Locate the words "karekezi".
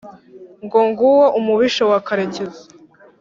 2.07-2.63